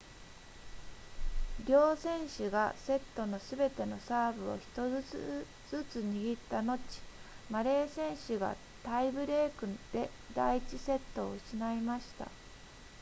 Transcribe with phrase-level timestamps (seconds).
[1.67, 6.79] 両選手がセットのすべてのサーブを1つずつ握った後
[7.51, 12.27] マレー選手がタイブレークで第1セットを失いました